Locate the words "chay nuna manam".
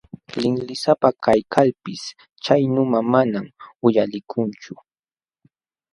2.43-3.45